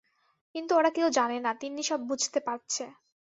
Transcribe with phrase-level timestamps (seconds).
[0.55, 2.83] কিন্তু ওরা কেউ জানে না, তিন্নি সব বুঝতে পারছে।